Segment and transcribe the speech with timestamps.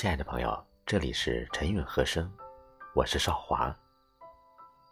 [0.00, 2.32] 亲爱的朋友，这里是陈韵和声，
[2.94, 3.76] 我是少华。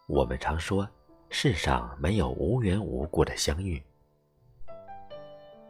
[0.06, 0.86] 我们常说，
[1.30, 3.82] 世上没有无缘无故的相遇。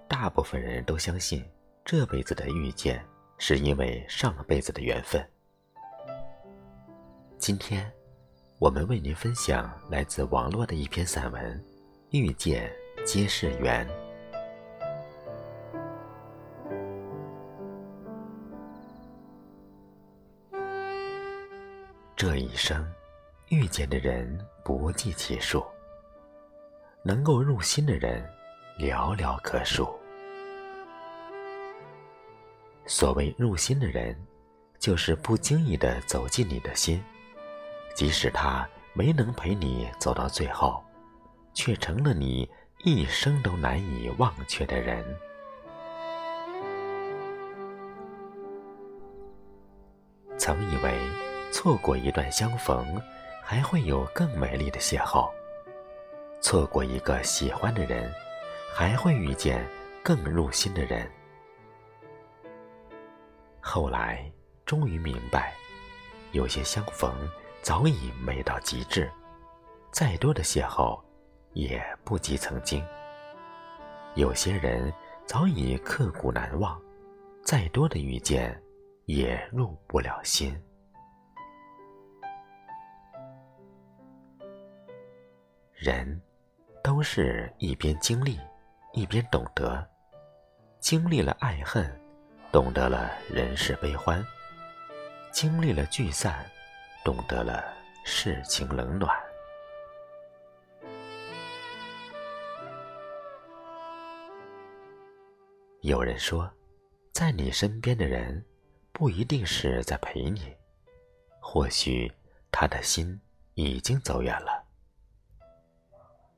[0.09, 1.49] 大部分人都相信，
[1.85, 3.01] 这辈子的遇见
[3.39, 5.25] 是因为上辈子的缘分。
[7.39, 7.89] 今天，
[8.59, 11.57] 我们为您分享来自网络的一篇散文
[12.11, 12.69] 《遇见
[13.07, 13.87] 皆是缘》。
[22.19, 22.85] 这一生，
[23.49, 25.65] 遇见的人不计其数，
[27.05, 28.29] 能够入心的人
[28.77, 29.89] 寥寥可数。
[32.87, 34.21] 所谓入心的人，
[34.81, 37.01] 就是不经意的走进你的心，
[37.95, 40.83] 即使他没能陪你走到最后，
[41.55, 42.51] 却成了你
[42.83, 45.05] 一生都难以忘却的人。
[50.37, 51.28] 曾以为。
[51.51, 53.01] 错过一段相逢，
[53.43, 55.31] 还会有更美丽的邂逅；
[56.41, 58.13] 错过一个喜欢的人，
[58.73, 59.67] 还会遇见
[60.03, 61.11] 更入心的人。
[63.61, 64.31] 后来
[64.65, 65.53] 终于明白，
[66.33, 67.13] 有些相逢
[67.63, 69.11] 早已美到极致，
[69.91, 71.01] 再多的邂逅
[71.55, 72.83] 也不及曾经；
[74.15, 74.93] 有些人
[75.27, 76.81] 早已刻骨难忘，
[77.43, 78.63] 再多的遇见
[79.07, 80.55] 也入不了心。
[85.79, 86.21] 人，
[86.83, 88.37] 都是一边经历，
[88.95, 89.89] 一边懂得。
[90.81, 91.89] 经历了爱恨，
[92.51, 94.21] 懂得了人世悲欢；
[95.31, 96.45] 经历了聚散，
[97.05, 97.63] 懂得了
[98.05, 99.17] 世情冷暖。
[105.83, 106.51] 有人说，
[107.13, 108.45] 在你身边的人，
[108.91, 110.57] 不一定是在陪你，
[111.41, 112.13] 或许
[112.51, 113.21] 他的心
[113.55, 114.58] 已经走远了。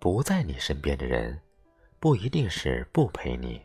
[0.01, 1.39] 不在你身边的人，
[1.99, 3.63] 不一定是不陪你，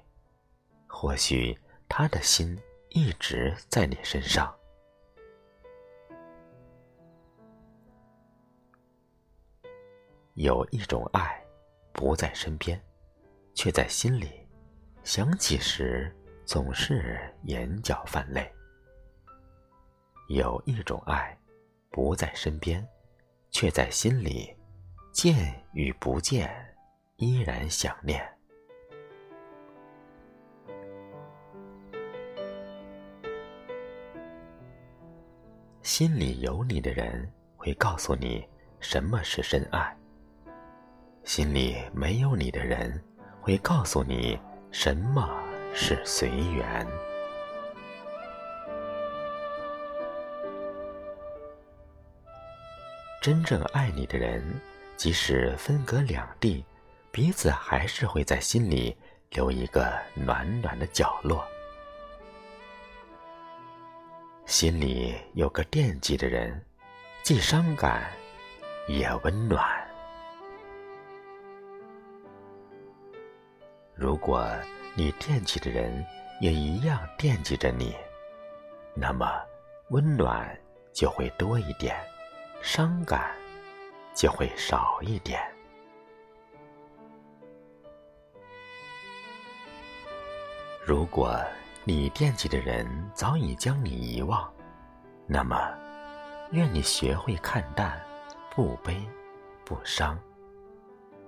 [0.85, 1.57] 或许
[1.87, 2.59] 他的心
[2.89, 4.53] 一直在你身上。
[10.33, 11.41] 有一种爱，
[11.93, 12.77] 不在身边，
[13.53, 14.45] 却在心里，
[15.05, 16.13] 想起时
[16.43, 18.53] 总是眼角泛泪。
[20.27, 21.37] 有一种爱，
[21.89, 22.85] 不在身边，
[23.51, 24.53] 却在心里。
[25.15, 25.33] 见
[25.71, 26.53] 与不见，
[27.15, 28.21] 依然想念。
[35.81, 38.45] 心里有你的人会告诉你
[38.81, 39.95] 什么是深爱，
[41.23, 43.01] 心里没有你的人
[43.39, 44.37] 会告诉你
[44.69, 45.29] 什么
[45.73, 46.85] 是随缘。
[53.21, 54.43] 真正爱你的人。
[54.97, 56.63] 即使分隔两地，
[57.11, 58.95] 彼此还是会在心里
[59.29, 61.45] 留一个暖暖的角落。
[64.45, 66.63] 心里有个惦记的人，
[67.23, 68.09] 既伤感，
[68.87, 69.65] 也温暖。
[73.95, 74.47] 如果
[74.93, 76.05] 你惦记的人
[76.41, 77.95] 也一样惦记着你，
[78.93, 79.41] 那么
[79.89, 80.57] 温暖
[80.93, 81.95] 就会多一点，
[82.61, 83.35] 伤感。
[84.15, 85.39] 就会少一点。
[90.83, 91.39] 如果
[91.83, 94.51] 你惦记的人早已将你遗忘，
[95.27, 95.57] 那么，
[96.51, 98.01] 愿你学会看淡，
[98.51, 98.95] 不悲，
[99.65, 100.17] 不伤。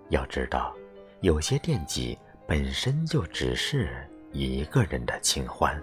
[0.09, 0.73] 要知道，
[1.21, 2.17] 有些惦记
[2.47, 5.81] 本身就只是一个人的清欢。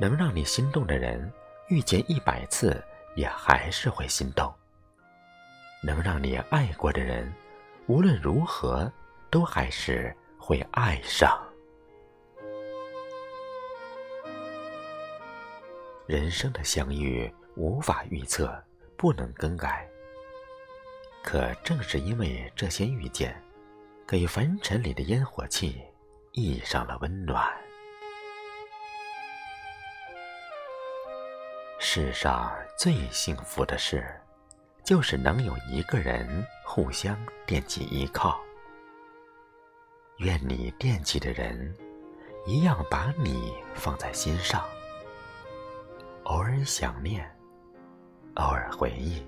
[0.00, 1.30] 能让你心动的人，
[1.68, 2.82] 遇见一百次。
[3.18, 4.54] 也还是会心动。
[5.82, 7.32] 能让你爱过的人，
[7.88, 8.90] 无论如何
[9.28, 11.36] 都还是会爱上。
[16.06, 18.56] 人生的相遇无法预测，
[18.96, 19.84] 不能更改。
[21.24, 23.42] 可正是因为这些遇见，
[24.06, 25.82] 给凡尘里的烟火气
[26.30, 27.67] 溢上了温暖。
[32.00, 34.06] 世上最幸福的事，
[34.84, 38.40] 就是能有一个人互相惦记依靠。
[40.18, 41.76] 愿你惦记的人，
[42.46, 44.64] 一样把你放在心上，
[46.22, 47.28] 偶尔想念，
[48.34, 49.20] 偶尔回忆，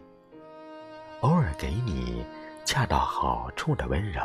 [1.22, 2.24] 偶尔给你
[2.64, 4.22] 恰到好处的温柔，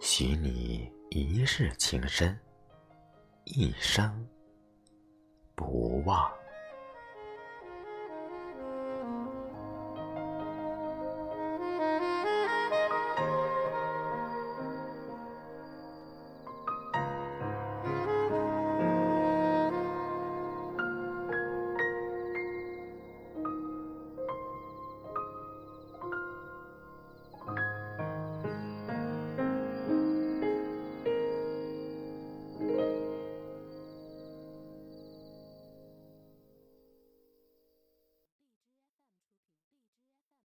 [0.00, 2.36] 许你一世情深，
[3.44, 4.26] 一生
[5.54, 6.28] 不忘。